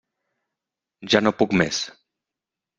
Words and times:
Ja 1.15 1.23
no 1.27 1.35
puc 1.43 1.55
més. 1.63 1.85